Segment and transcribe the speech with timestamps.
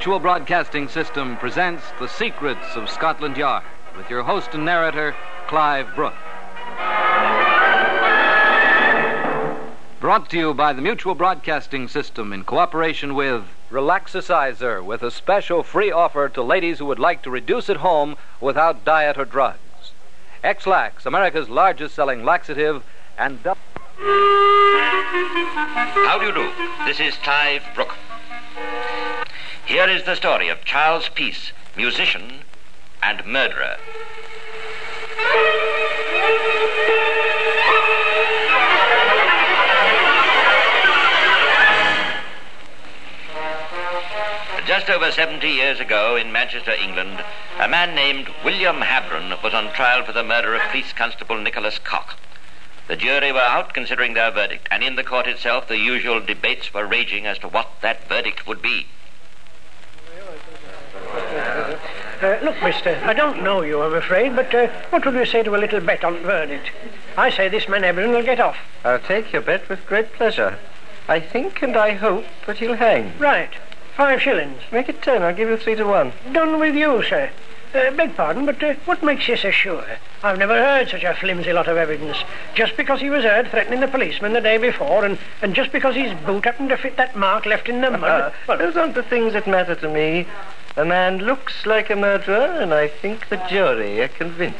[0.00, 5.14] Mutual Broadcasting System presents The Secrets of Scotland Yard with your host and narrator,
[5.46, 6.14] Clive Brook.
[10.00, 15.62] Brought to you by the Mutual Broadcasting System in cooperation with Relaxacizor, with a special
[15.62, 19.92] free offer to ladies who would like to reduce at home without diet or drugs.
[20.42, 22.82] Ex-Lax, America's largest selling laxative,
[23.18, 23.38] and.
[23.44, 23.54] How
[26.18, 26.50] do you do?
[26.86, 27.94] This is Clive Brook.
[29.70, 32.40] Here is the story of Charles Peace, musician
[33.00, 33.76] and murderer.
[44.66, 47.22] Just over 70 years ago in Manchester, England,
[47.60, 51.78] a man named William Habron was on trial for the murder of Police Constable Nicholas
[51.78, 52.18] Cock.
[52.88, 56.74] The jury were out considering their verdict, and in the court itself the usual debates
[56.74, 58.88] were raging as to what that verdict would be.
[62.22, 65.42] Uh, look, mister, I don't know you, I'm afraid, but uh, what would you say
[65.42, 66.70] to a little bet on verdict?
[67.16, 68.58] I say this man Evelyn will get off.
[68.84, 70.58] I'll take your bet with great pleasure.
[71.08, 73.18] I think and I hope that he'll hang.
[73.18, 73.50] Right.
[73.96, 74.60] Five shillings.
[74.70, 75.22] Make it ten.
[75.22, 76.12] I'll give you three to one.
[76.32, 77.30] Done with you, sir.
[77.72, 79.84] Uh, beg pardon, but uh, what makes you so sure?
[80.24, 82.16] I've never heard such a flimsy lot of evidence.
[82.54, 85.94] Just because he was heard threatening the policeman the day before, and, and just because
[85.94, 88.32] his boot happened to fit that mark left in the mud.
[88.48, 90.26] well, those aren't the things that matter to me.
[90.76, 94.58] A man looks like a murderer, and I think the jury are convinced.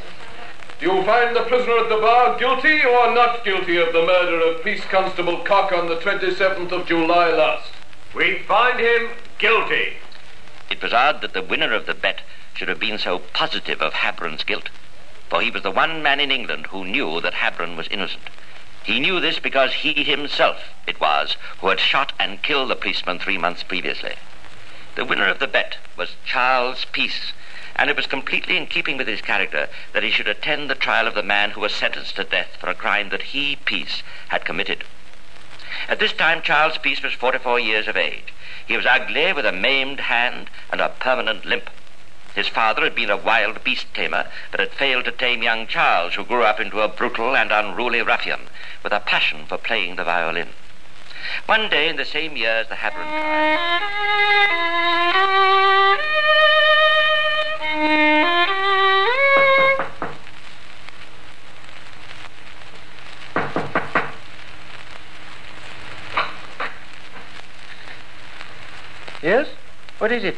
[0.79, 4.41] Do you find the prisoner at the bar guilty or not guilty of the murder
[4.41, 7.73] of Police Constable Cock on the 27th of July last?
[8.15, 9.95] We find him guilty.
[10.71, 12.21] It was odd that the winner of the bet
[12.61, 14.69] should have been so positive of Habron's guilt,
[15.31, 18.29] for he was the one man in England who knew that Habron was innocent.
[18.83, 23.19] He knew this because he himself it was who had shot and killed the policeman
[23.19, 24.17] three months previously.
[24.95, 27.33] The winner of the bet was Charles Peace,
[27.77, 31.07] and it was completely in keeping with his character that he should attend the trial
[31.07, 34.45] of the man who was sentenced to death for a crime that he, Peace, had
[34.45, 34.85] committed.
[35.89, 38.35] At this time, Charles Peace was 44 years of age.
[38.67, 41.71] He was ugly with a maimed hand and a permanent limp.
[42.35, 46.15] His father had been a wild beast tamer, but had failed to tame young Charles,
[46.15, 48.49] who grew up into a brutal and unruly ruffian
[48.83, 50.51] with a passion for playing the violin.
[51.47, 53.61] One day in the same year as the Habron trial,
[69.23, 69.49] Yes?
[69.99, 70.37] What is it?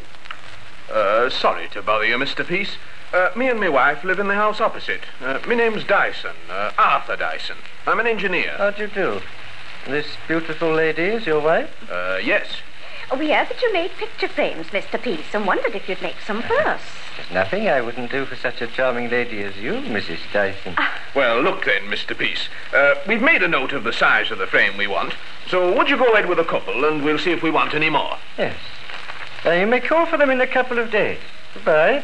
[0.93, 2.47] Uh, sorry to bother you, Mr.
[2.47, 2.77] Peace.
[3.11, 5.01] Uh, me and my wife live in the house opposite.
[5.19, 7.57] Uh, my name's Dyson, uh, Arthur Dyson.
[7.87, 8.53] I'm an engineer.
[8.57, 9.21] How do you do?
[9.87, 11.71] This beautiful lady is your wife?
[11.91, 12.45] Uh, yes.
[13.17, 15.01] We heard that you made picture frames, Mr.
[15.01, 16.81] Peace, and wondered if you'd make some for us.
[17.17, 20.19] There's nothing I wouldn't do for such a charming lady as you, Mrs.
[20.31, 20.75] Dyson.
[21.15, 22.17] Well, look then, Mr.
[22.17, 22.49] Peace.
[22.73, 25.15] Uh, we've made a note of the size of the frame we want.
[25.47, 27.89] So would you go ahead with a couple, and we'll see if we want any
[27.89, 28.17] more.
[28.37, 28.55] Yes.
[29.45, 31.19] Uh, you may call for them in a couple of days.
[31.53, 32.03] Goodbye.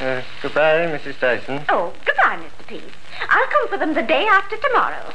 [0.00, 1.20] Uh, goodbye, Mrs.
[1.20, 1.64] Dyson.
[1.68, 2.66] Oh, goodbye, Mr.
[2.66, 2.82] Peace.
[3.28, 5.14] I'll come for them the day after tomorrow.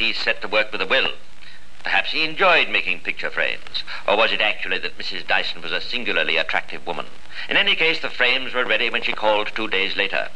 [0.00, 1.12] Peace set to work with a will.
[1.84, 5.26] Perhaps he enjoyed making picture frames, or was it actually that Mrs.
[5.26, 7.04] Dyson was a singularly attractive woman?
[7.50, 10.30] In any case, the frames were ready when she called two days later.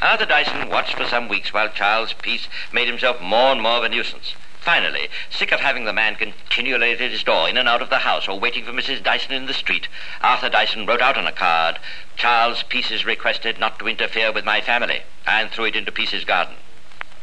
[0.00, 3.84] Arthur Dyson watched for some weeks while Charles Peace made himself more and more of
[3.84, 4.34] a nuisance.
[4.62, 7.98] Finally, sick of having the man continually at his door, in and out of the
[7.98, 9.02] house, or waiting for Mrs.
[9.02, 9.88] Dyson in the street,
[10.22, 11.78] Arthur Dyson wrote out on a card,
[12.16, 16.24] Charles Peace is requested not to interfere with my family, and threw it into Peace's
[16.24, 16.54] garden.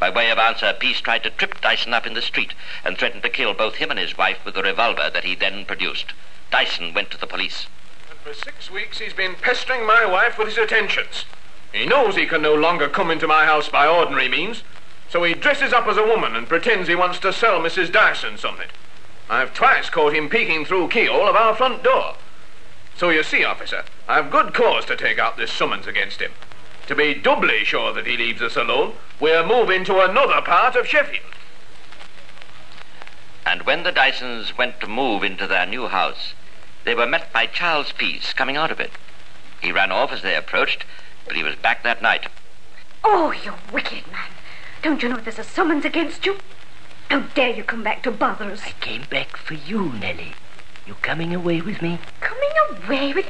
[0.02, 2.54] By way of answer, Peace tried to trip Dyson up in the street
[2.84, 5.64] and threatened to kill both him and his wife with the revolver that he then
[5.64, 6.12] produced.
[6.50, 7.68] Dyson went to the police.
[8.10, 11.24] And for six weeks he's been pestering my wife with his attentions.
[11.70, 14.64] He knows he can no longer come into my house by ordinary means,
[15.08, 17.92] so he dresses up as a woman and pretends he wants to sell Mrs.
[17.92, 18.70] Dyson something.
[19.30, 22.16] I've twice caught him peeking through keyhole of our front door.
[22.96, 26.32] So you see, officer, I've good cause to take out this summons against him.
[26.88, 30.86] To be doubly sure that he leaves us alone, we're moving to another part of
[30.86, 31.24] Sheffield.
[33.46, 36.34] And when the Dysons went to move into their new house,
[36.84, 38.90] they were met by Charles Peace coming out of it.
[39.60, 40.84] He ran off as they approached,
[41.26, 42.26] but he was back that night.
[43.04, 44.30] Oh, you wicked man.
[44.82, 46.38] Don't you know there's a summons against you?
[47.10, 48.62] How dare you come back to bother us?
[48.64, 50.34] I came back for you, Nellie.
[50.86, 51.98] You coming away with me?
[52.20, 53.26] Coming away with...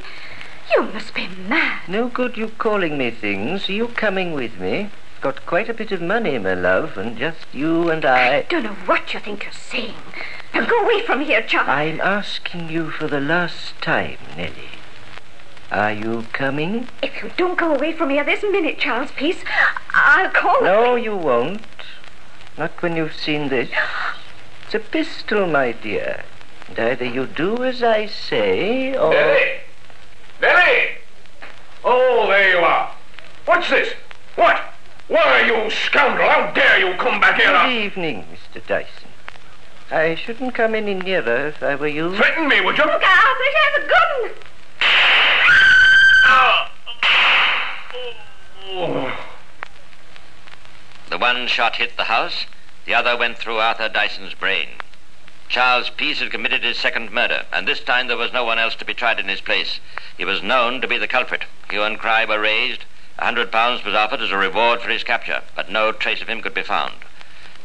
[0.71, 1.87] You must be mad.
[1.87, 3.69] No good you calling me things.
[3.69, 4.89] You coming with me?
[5.21, 8.37] Got quite a bit of money, my love, and just you and I.
[8.37, 9.95] I don't know what you think you're saying.
[10.53, 11.69] Now go away from here, Charles.
[11.69, 14.79] I'm asking you for the last time, Nellie.
[15.71, 16.87] Are you coming?
[17.01, 19.43] If you don't go away from here this minute, Charles Peace,
[19.93, 21.61] I'll call the No, you won't.
[22.57, 23.69] Not when you've seen this.
[24.65, 26.23] It's a pistol, my dear.
[26.67, 29.09] And either you do as I say, or...
[29.09, 29.61] Nellie!
[30.41, 30.89] Nellie!
[31.83, 32.93] Oh, there you are.
[33.53, 33.93] What's this?
[34.33, 34.59] What?
[35.09, 37.51] Why, you scoundrel, how dare you come back here?
[37.51, 38.65] Good evening, Mr.
[38.65, 39.09] Dyson.
[39.91, 42.15] I shouldn't come any nearer if I were you.
[42.15, 42.83] Threaten me, would you?
[42.83, 44.31] Look out, they have a gun.
[46.25, 46.65] Oh.
[51.11, 52.47] The one shot hit the house,
[52.85, 54.69] the other went through Arthur Dyson's brain.
[55.47, 58.73] Charles Peace had committed his second murder, and this time there was no one else
[58.77, 59.79] to be tried in his place.
[60.17, 61.45] He was known to be the culprit.
[61.69, 62.85] Hue and cry were raised.
[63.19, 66.27] A hundred pounds was offered as a reward for his capture, but no trace of
[66.27, 66.95] him could be found.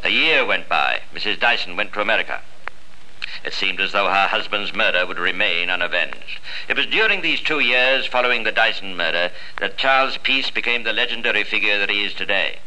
[0.05, 1.01] A year went by.
[1.15, 1.41] Mrs.
[1.41, 2.43] Dyson went to America.
[3.45, 6.39] It seemed as though her husband's murder would remain unavenged.
[6.69, 10.93] It was during these two years following the Dyson murder that Charles Peace became the
[10.93, 12.59] legendary figure that he is today.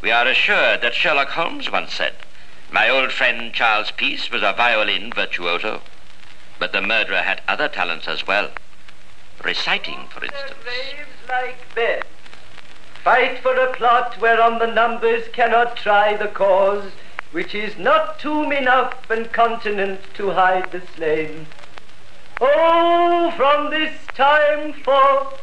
[0.00, 2.14] We are assured that Sherlock Holmes once said,
[2.70, 5.82] My old friend Charles Peace was a violin virtuoso.
[6.58, 8.50] But the murderer had other talents as well.
[9.44, 10.54] Reciting, for instance.
[11.28, 12.04] Like bed.
[13.04, 16.92] Fight for a plot whereon the numbers cannot try the cause,
[17.32, 21.46] which is not tomb enough and continent to hide the slain.
[22.42, 25.40] Oh, from this time forth,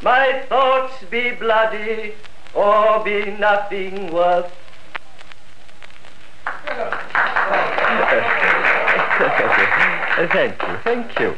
[0.00, 2.14] my thoughts be bloody
[2.54, 4.50] or be nothing worth.
[10.32, 11.36] thank you, thank you.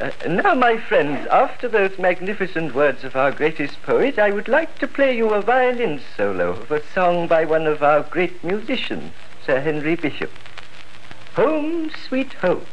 [0.00, 4.78] Uh, now, my friends, after those magnificent words of our greatest poet, I would like
[4.78, 9.12] to play you a violin solo of a song by one of our great musicians,
[9.44, 10.30] Sir Henry Bishop.
[11.34, 12.64] Home, sweet home.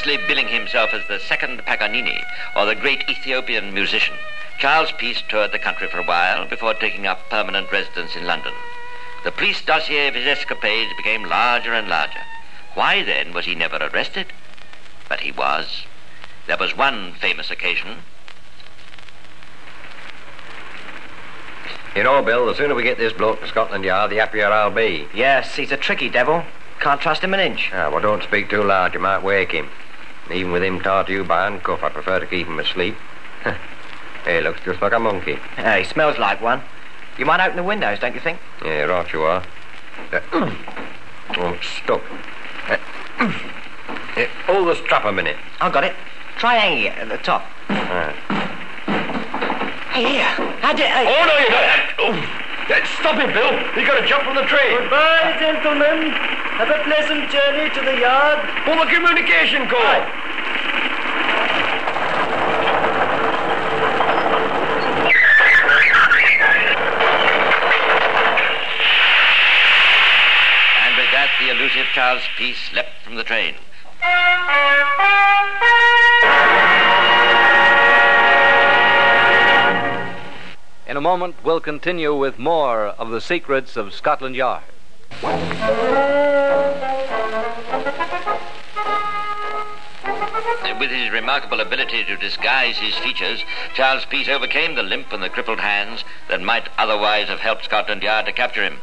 [0.00, 2.24] Modestly billing himself as the second Paganini,
[2.56, 4.14] or the great Ethiopian musician,
[4.58, 8.54] Charles Peace toured the country for a while before taking up permanent residence in London.
[9.24, 12.22] The police dossier of his escapades became larger and larger.
[12.72, 14.28] Why then was he never arrested?
[15.06, 15.84] But he was.
[16.46, 17.98] There was one famous occasion.
[21.94, 24.70] You know, Bill, the sooner we get this bloke to Scotland Yard, the happier I'll
[24.70, 25.08] be.
[25.12, 26.42] Yes, he's a tricky devil.
[26.78, 27.70] Can't trust him an inch.
[27.74, 28.94] Ah, well, don't speak too loud.
[28.94, 29.68] You might wake him.
[30.32, 32.96] Even with him tied to you by handcuff, I prefer to keep him asleep.
[34.24, 35.38] he looks just like a monkey.
[35.56, 36.62] Yeah, he smells like one.
[37.18, 38.38] You might open the windows, don't you think?
[38.64, 39.42] Yeah, right you are.
[40.12, 40.20] Uh,
[41.36, 42.02] oh, it's stuck.
[42.68, 42.76] Uh,
[44.16, 45.36] yeah, hold the strap a minute.
[45.60, 45.94] I've got it.
[46.38, 47.42] Try hanging it at the top.
[49.90, 50.24] Hey, here.
[50.62, 50.86] How did...
[50.86, 51.04] Hey.
[51.06, 52.14] Oh, no, you don't.
[52.14, 52.46] Oh.
[52.70, 53.50] Yeah, Stop him, Bill.
[53.74, 54.78] He's got to jump from the train.
[54.78, 56.14] Goodbye, gentlemen.
[56.60, 58.38] Have a pleasant journey to the yard.
[58.62, 60.04] Pull the communication cord.
[70.84, 73.56] And with that, the elusive Charles Peace leapt from the train.
[80.86, 84.62] In a moment, we'll continue with more of the secrets of Scotland Yard.
[85.22, 85.48] Uh,
[90.78, 93.42] with his remarkable ability to disguise his features,
[93.74, 98.04] Charles Peace overcame the limp and the crippled hands that might otherwise have helped Scotland
[98.04, 98.78] Yard to capture him.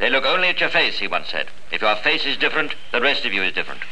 [0.00, 1.48] They look only at your face, he once said.
[1.70, 3.82] If your face is different, the rest of you is different.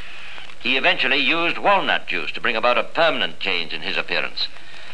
[0.58, 4.48] He eventually used walnut juice to bring about a permanent change in his appearance.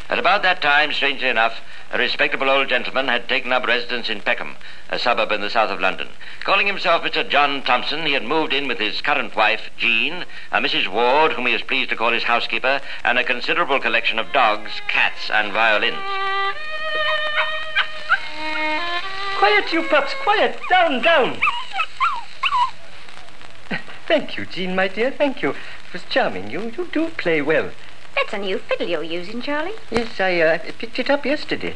[0.09, 4.21] At about that time, strangely enough, a respectable old gentleman had taken up residence in
[4.21, 4.57] Peckham,
[4.89, 6.09] a suburb in the south of London.
[6.43, 7.27] Calling himself Mr.
[7.27, 10.89] John Thompson, he had moved in with his current wife, Jean, a Mrs.
[10.89, 14.81] Ward, whom he was pleased to call his housekeeper, and a considerable collection of dogs,
[14.89, 16.34] cats, and violins.
[19.45, 20.59] Quiet, you pups, quiet.
[20.71, 21.39] Down, down.
[24.07, 25.11] Thank you, Jean, my dear.
[25.11, 25.51] Thank you.
[25.51, 26.49] It was charming.
[26.49, 27.69] You, you do play well.
[28.15, 29.75] That's a new fiddle you're using, Charlie.
[29.91, 31.75] Yes, I uh, picked it up yesterday.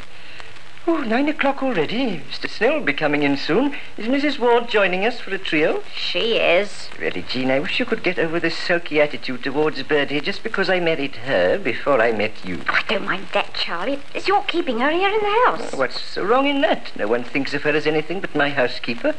[0.87, 2.21] Oh, nine o'clock already.
[2.31, 2.49] Mr.
[2.49, 3.75] Snell will be coming in soon.
[3.97, 4.39] Is Mrs.
[4.39, 5.83] Ward joining us for a trio?
[5.93, 6.89] She is.
[6.97, 10.69] Really, Jean, I wish you could get over this sulky attitude towards Birdie just because
[10.69, 12.61] I married her before I met you.
[12.67, 13.99] Oh, I don't mind that, Charlie.
[14.15, 15.69] It's your keeping her here in the house.
[15.73, 16.91] Oh, what's so wrong in that?
[16.95, 19.13] No one thinks of her as anything but my housekeeper.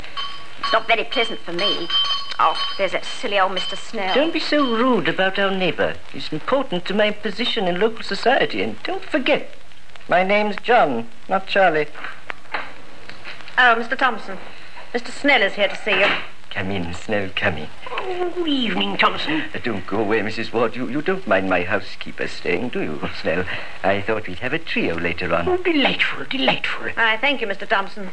[0.58, 1.88] It's not very pleasant for me.
[2.38, 3.76] Oh, there's that silly old Mr.
[3.76, 4.14] Snell.
[4.14, 5.94] Don't be so rude about our neighbour.
[6.10, 8.62] He's important to my position in local society.
[8.62, 9.50] And don't forget,
[10.10, 11.86] my name's John, not Charlie.
[13.56, 13.96] Oh, Mr.
[13.96, 14.38] Thompson.
[14.92, 15.08] Mr.
[15.08, 16.06] Snell is here to see you.
[16.50, 17.68] Come in, Snell, come in.
[17.92, 19.44] Oh, good evening, Thompson.
[19.54, 20.52] Uh, don't go away, Mrs.
[20.52, 20.74] Ward.
[20.74, 23.44] You, you don't mind my housekeeper staying, do you, Snell?
[23.84, 25.48] I thought we'd have a trio later on.
[25.48, 26.88] Oh, delightful, delightful.
[26.96, 27.68] I thank you, Mr.
[27.68, 28.10] Thompson.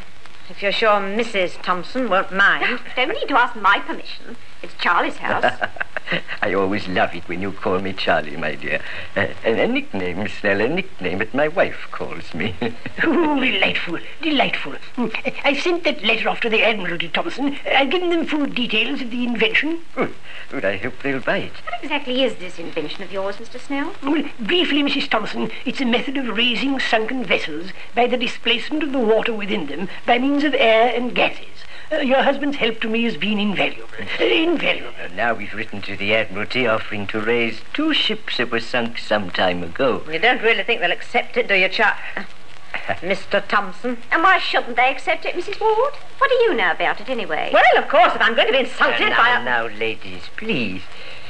[0.52, 1.60] If you're sure Mrs.
[1.64, 2.80] Thompson won't mind.
[2.96, 4.38] Don't need to ask my permission.
[4.62, 5.60] It's Charlie's house.
[6.42, 8.82] I always love it when you call me Charlie, my dear.
[9.16, 12.56] Uh, a, a nickname, Miss Snell, a nickname that my wife calls me.
[13.04, 14.74] Oh, delightful, delightful.
[14.96, 17.58] Mm, I sent that letter off to the Admiralty, Thompson.
[17.66, 19.82] I've given them full details of the invention.
[19.96, 20.14] Good.
[20.50, 20.66] Good.
[20.66, 21.54] I hope they'll buy it.
[21.64, 23.60] what exactly is this invention of yours, Mr.
[23.60, 23.94] Snell?
[24.04, 25.10] Well, briefly, Mrs.
[25.10, 29.68] Thompson, it's a method of raising sunken vessels by the displacement of the water within
[29.68, 31.64] them by means of air and gases.
[31.92, 33.88] Uh, your husband's help to me has been invaluable.
[34.20, 34.94] Uh, invaluable.
[35.00, 38.98] And now we've written to the Admiralty offering to raise two ships that were sunk
[38.98, 40.04] some time ago.
[40.12, 41.96] You don't really think they'll accept it, do you, Char...
[43.02, 43.46] Mr.
[43.48, 43.98] Thompson?
[44.12, 45.60] And why shouldn't they accept it, Mrs.
[45.62, 45.94] Ward?
[46.18, 47.50] What do you know about it, anyway?
[47.54, 49.46] Well, of course, if I'm going to be insulted Uh, by now, a...
[49.70, 50.82] now, ladies, please.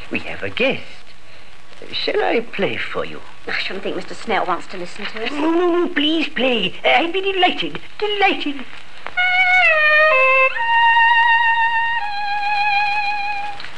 [0.10, 0.84] We have a guest.
[1.82, 3.22] Uh, Shall I play for you?
[3.48, 4.16] I shouldn't think Mr.
[4.16, 5.32] Snell wants to listen to us.
[5.32, 6.74] No, no, no, please play.
[6.84, 8.66] Uh, I'd be delighted, delighted.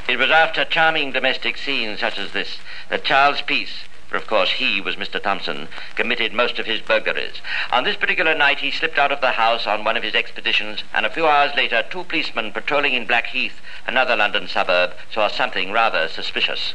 [0.09, 2.57] It was after charming domestic scenes such as this
[2.89, 5.21] that Charles Peace, for of course he was Mr.
[5.21, 7.41] Thompson, committed most of his burglaries.
[7.71, 10.83] On this particular night he slipped out of the house on one of his expeditions,
[10.95, 15.71] and a few hours later two policemen patrolling in Blackheath, another London suburb, saw something
[15.71, 16.73] rather suspicious.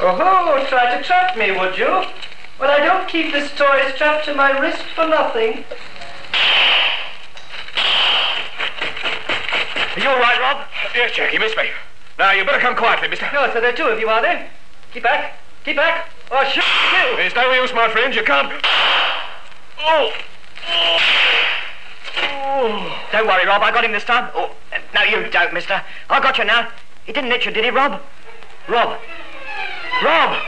[0.00, 2.02] Oh, try to trap me, would you?
[2.58, 5.64] Well, I don't keep this toy strapped to my wrist for nothing.
[9.98, 10.64] Are you all right, Rob?
[10.94, 11.64] Yes, Jack, you missed me.
[12.20, 13.28] Now, you better come quietly, mister.
[13.32, 14.48] No, so there are two of you, are there?
[14.92, 15.34] Keep back.
[15.64, 16.08] Keep back.
[16.30, 17.16] Oh, or shoot you.
[17.16, 18.14] There's no use, my friends.
[18.14, 18.64] You can't...
[19.80, 20.12] Oh.
[22.22, 23.08] oh!
[23.10, 23.60] Don't worry, Rob.
[23.60, 24.30] I got him this time.
[24.36, 24.54] Oh,
[24.94, 25.82] no, you don't, mister.
[26.08, 26.70] I got you now.
[27.04, 28.00] He didn't hit you, did he, Rob?
[28.68, 29.00] Rob.
[30.04, 30.42] Rob!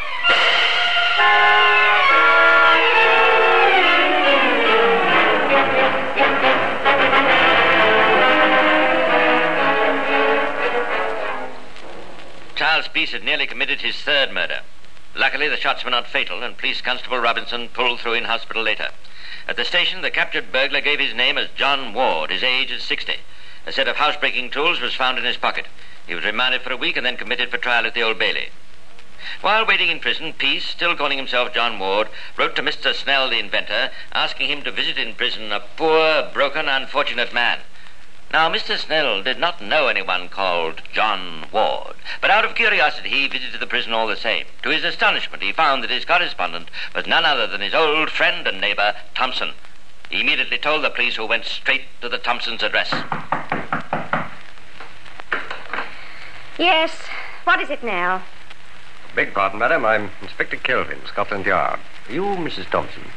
[12.80, 14.60] Charles Peace had nearly committed his third murder.
[15.14, 18.88] Luckily, the shots were not fatal, and Police Constable Robinson pulled through in hospital later.
[19.46, 22.30] At the station, the captured burglar gave his name as John Ward.
[22.30, 23.16] His age is 60.
[23.66, 25.66] A set of housebreaking tools was found in his pocket.
[26.06, 28.48] He was remanded for a week and then committed for trial at the Old Bailey.
[29.42, 32.08] While waiting in prison, Peace, still calling himself John Ward,
[32.38, 32.94] wrote to Mr.
[32.94, 37.58] Snell, the inventor, asking him to visit in prison a poor, broken, unfortunate man.
[38.32, 38.78] Now, Mr.
[38.78, 43.66] Snell did not know anyone called John Ward, but out of curiosity he visited the
[43.66, 44.46] prison all the same.
[44.62, 48.46] To his astonishment, he found that his correspondent was none other than his old friend
[48.46, 49.50] and neighbor, Thompson.
[50.10, 52.92] He immediately told the police, who went straight to the Thompsons' address.
[56.56, 57.02] Yes.
[57.42, 58.22] What is it now?
[59.16, 59.84] Beg pardon, madam.
[59.84, 61.80] I'm Inspector Kelvin, Scotland Yard.
[62.08, 62.70] Are you Mrs.
[62.70, 63.10] Thompson?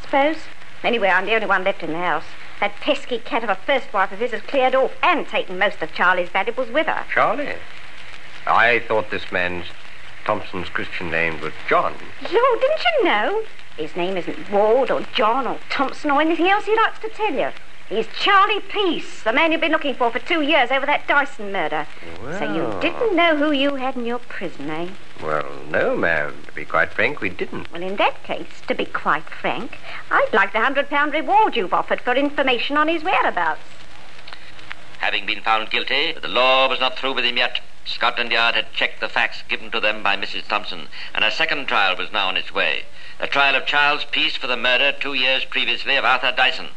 [0.00, 0.36] Suppose.
[0.82, 2.24] Anyway, I'm the only one left in the house.
[2.60, 5.80] That pesky cat of a first wife of his has cleared off and taken most
[5.82, 7.06] of Charlie's valuables with her.
[7.12, 7.54] Charlie?
[8.46, 9.66] I thought this man's
[10.24, 11.94] Thompson's Christian name was John.
[12.22, 13.42] Lord, didn't you know?
[13.78, 17.32] His name isn't Ward or John or Thompson or anything else he likes to tell
[17.32, 17.48] you.
[17.90, 21.50] He's Charlie Peace, the man you've been looking for for two years over that Dyson
[21.50, 21.88] murder.
[22.38, 24.90] So you didn't know who you had in your prison, eh?
[25.20, 26.40] Well, no, ma'am.
[26.46, 27.70] To be quite frank, we didn't.
[27.72, 29.76] Well, in that case, to be quite frank,
[30.08, 33.60] I'd like the hundred pound reward you've offered for information on his whereabouts.
[34.98, 37.60] Having been found guilty, the law was not through with him yet.
[37.84, 40.46] Scotland Yard had checked the facts given to them by Mrs.
[40.46, 42.84] Thompson, and a second trial was now on its way.
[43.18, 46.68] The trial of Charles Peace for the murder two years previously of Arthur Dyson.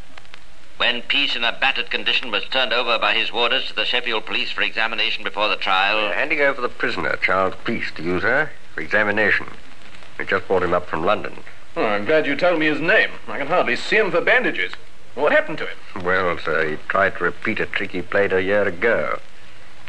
[0.76, 4.26] When Peace, in a battered condition, was turned over by his warders to the Sheffield
[4.26, 8.20] police for examination before the trial, Uh, handing over the prisoner, Charles Peace, to you,
[8.20, 9.46] sir, for examination.
[10.18, 11.44] We just brought him up from London.
[11.76, 13.10] Oh, I'm glad you told me his name.
[13.28, 14.72] I can hardly see him for bandages.
[15.14, 16.04] What happened to him?
[16.04, 19.20] Well, sir, he tried to repeat a trick he played a year ago.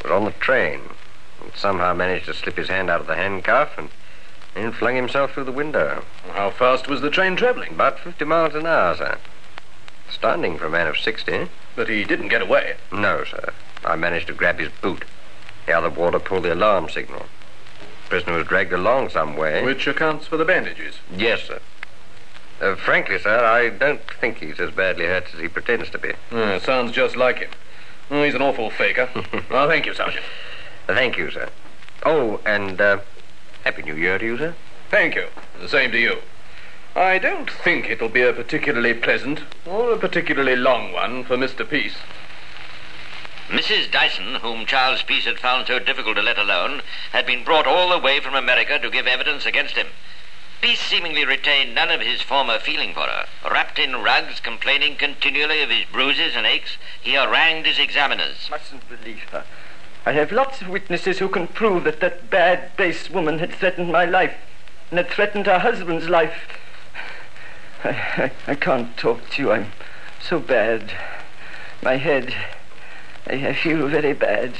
[0.03, 0.81] Was on the train.
[1.41, 3.89] And somehow managed to slip his hand out of the handcuff and
[4.53, 6.03] then flung himself through the window.
[6.33, 7.71] How fast was the train traveling?
[7.71, 9.17] About 50 miles an hour, sir.
[10.09, 11.50] Stunning for a man of 60.
[11.75, 12.75] But he didn't get away.
[12.91, 13.53] No, sir.
[13.83, 15.05] I managed to grab his boot.
[15.65, 17.25] The other warder pulled the alarm signal.
[18.09, 19.63] Prisoner was dragged along some way.
[19.63, 20.95] Which accounts for the bandages.
[21.15, 21.59] Yes, sir.
[22.62, 26.13] Uh, frankly, sir, I don't think he's as badly hurt as he pretends to be.
[26.31, 27.50] Uh, sounds just like him.
[28.09, 29.09] Oh, he's an awful faker.
[29.50, 30.24] well, thank you, Sergeant.
[30.88, 31.50] Thank you, sir.
[32.05, 33.00] Oh, and uh,
[33.63, 34.55] Happy New Year to you, sir.
[34.89, 35.27] Thank you.
[35.59, 36.17] The same to you.
[36.95, 41.69] I don't think it'll be a particularly pleasant or a particularly long one for Mr.
[41.69, 41.97] Peace.
[43.49, 43.91] Mrs.
[43.91, 47.89] Dyson, whom Charles Peace had found so difficult to let alone, had been brought all
[47.89, 49.87] the way from America to give evidence against him.
[50.61, 53.25] Peace seemingly retained none of his former feeling for her.
[53.43, 58.47] Wrapped in rugs, complaining continually of his bruises and aches, he harangued his examiners.
[58.49, 59.43] Mustn't believe her.
[60.05, 63.91] I have lots of witnesses who can prove that that bad, base woman had threatened
[63.91, 64.35] my life
[64.89, 66.47] and had threatened her husband's life.
[67.85, 69.51] I, I, I can't talk to you.
[69.51, 69.71] I'm
[70.19, 70.91] so bad.
[71.83, 72.33] My head,
[73.27, 74.55] I, I feel very bad.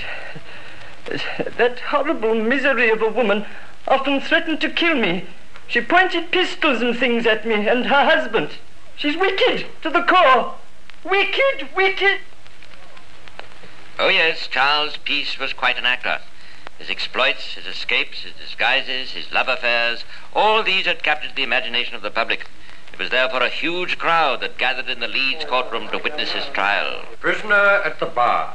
[1.58, 3.46] That horrible misery of a woman
[3.88, 5.26] often threatened to kill me.
[5.68, 8.52] She pointed pistols and things at me and her husband.
[8.96, 10.56] She's wicked to the core.
[11.04, 12.20] Wicked, wicked.
[13.98, 16.20] Oh, yes, Charles Peace was quite an actor.
[16.78, 20.04] His exploits, his escapes, his disguises, his love affairs,
[20.34, 22.46] all these had captured the imagination of the public.
[22.96, 26.46] It was therefore a huge crowd that gathered in the Leeds courtroom to witness his
[26.54, 27.04] trial.
[27.20, 28.54] Prisoner at the bar.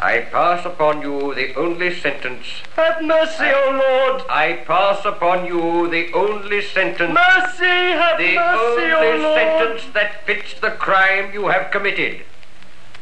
[0.00, 2.46] I pass upon you the only sentence.
[2.74, 4.22] Have mercy, O Lord.
[4.30, 7.12] I pass upon you the only sentence.
[7.12, 9.40] Mercy, have the mercy, O only Lord.
[9.40, 12.22] sentence that fits the crime you have committed,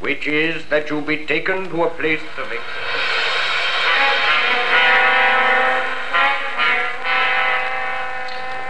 [0.00, 3.23] which is that you be taken to a place of execution.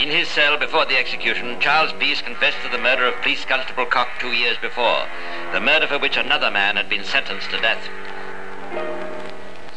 [0.05, 3.87] In his cell before the execution, Charles Peace confessed to the murder of Police Constable
[3.87, 5.07] Cock two years before,
[5.55, 7.89] the murder for which another man had been sentenced to death.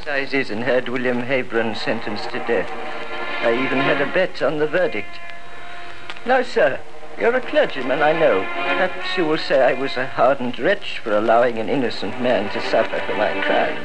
[0.03, 2.69] Sizes and had William Habron sentenced to death.
[3.41, 5.17] I even had a bet on the verdict.
[6.25, 6.81] Now, sir,
[7.17, 8.41] you're a clergyman, I know.
[8.41, 12.59] Perhaps you will say I was a hardened wretch for allowing an innocent man to
[12.69, 13.81] suffer for my crime.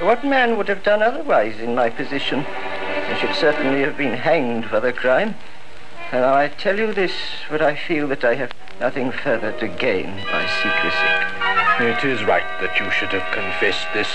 [0.00, 2.46] What man would have done otherwise in my position?
[2.46, 5.34] I should certainly have been hanged for the crime.
[6.10, 7.12] And now I tell you this,
[7.46, 11.84] for I feel that I have nothing further to gain by secrecy.
[11.84, 14.08] It is right that you should have confessed this.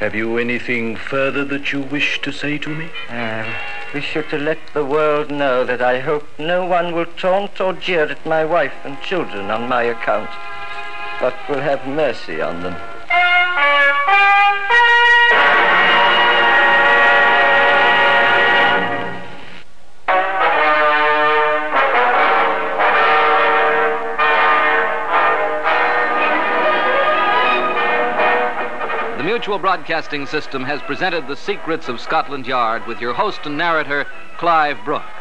[0.00, 2.86] Have you anything further that you wish to say to me?
[3.08, 7.06] Um, I wish you to let the world know that I hope no one will
[7.06, 10.30] taunt or jeer at my wife and children on my account,
[11.20, 12.74] but will have mercy on them.
[29.44, 34.06] Mutual Broadcasting System has presented The Secrets of Scotland Yard with your host and narrator,
[34.38, 35.13] Clive Brook.